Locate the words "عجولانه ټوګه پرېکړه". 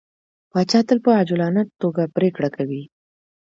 1.19-2.49